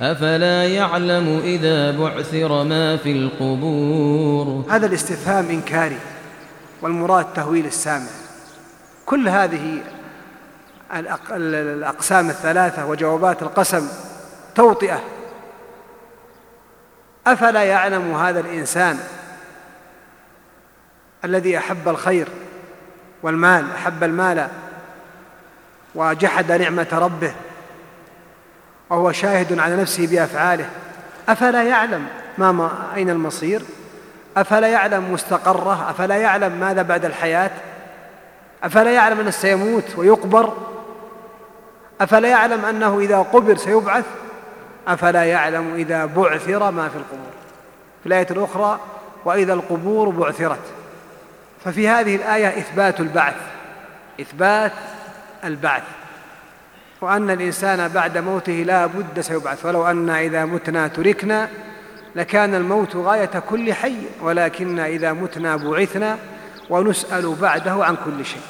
أفلا 0.00 0.64
يعلم 0.64 1.40
إذا 1.44 1.90
بعثر 1.90 2.64
ما 2.64 2.96
في 2.96 3.12
القبور؟ 3.12 4.64
هذا 4.70 4.86
الاستفهام 4.86 5.48
إنكاري 5.48 5.98
والمراد 6.82 7.26
تهويل 7.34 7.66
السامع. 7.66 8.06
كل 9.06 9.28
هذه 9.28 9.78
الأقسام 11.30 12.30
الثلاثة 12.30 12.86
وجوابات 12.86 13.42
القسم 13.42 13.88
توطئة. 14.54 15.02
أفلا 17.26 17.62
يعلم 17.62 18.14
هذا 18.14 18.40
الإنسان 18.40 18.98
الذي 21.24 21.58
أحب 21.58 21.88
الخير 21.88 22.28
والمال 23.22 23.64
أحب 23.74 24.04
المال 24.04 24.48
وجحد 25.94 26.52
نعمة 26.52 26.88
ربه 26.92 27.32
وهو 28.92 29.12
شاهد 29.12 29.58
على 29.58 29.76
نفسه 29.76 30.06
بأفعاله. 30.06 30.70
أفلا 31.28 31.62
يعلم 31.62 32.06
ما, 32.38 32.52
ما 32.52 32.70
أين 32.96 33.10
المصير؟ 33.10 33.62
أفلا 34.36 34.68
يعلم 34.68 35.12
مستقره؟ 35.12 35.90
أفلا 35.90 36.16
يعلم 36.16 36.52
ماذا 36.52 36.82
بعد 36.82 37.04
الحياة؟ 37.04 37.50
أفلا 38.64 38.90
يعلم 38.90 39.20
أنه 39.20 39.30
سيموت 39.30 39.84
ويقبر؟ 39.96 40.52
أفلا 42.00 42.28
يعلم 42.28 42.64
أنه 42.64 42.98
إذا 42.98 43.18
قبر 43.18 43.56
سيبعث؟ 43.56 44.04
أفلا 44.88 45.24
يعلم 45.24 45.74
إذا 45.74 46.04
بعثر 46.04 46.70
ما 46.70 46.88
في 46.88 46.96
القبور؟ 46.96 47.32
في 48.02 48.06
الآية 48.06 48.26
الأخرى 48.30 48.80
وإذا 49.24 49.52
القبور 49.52 50.08
بعثرت. 50.08 50.72
ففي 51.64 51.88
هذه 51.88 52.16
الآية 52.16 52.48
إثبات 52.48 53.00
البعث. 53.00 53.36
إثبات 54.20 54.72
البعث. 55.44 55.82
وأن 57.02 57.30
الإنسان 57.30 57.88
بعد 57.88 58.18
موته 58.18 58.52
لا 58.52 58.86
بد 58.86 59.20
سيبعث. 59.20 59.66
ولو 59.66 59.86
أن 59.86 60.10
إذا 60.10 60.44
متنا 60.44 60.88
تركنا 60.88 61.48
لكان 62.16 62.54
الموت 62.54 62.96
غاية 62.96 63.42
كل 63.50 63.74
حي 63.74 63.96
ولكن 64.20 64.78
إذا 64.78 65.12
متنا 65.12 65.56
بعثنا 65.56 66.18
ونسأل 66.70 67.34
بعده 67.40 67.84
عن 67.84 67.96
كل 68.04 68.24
شيء. 68.24 68.42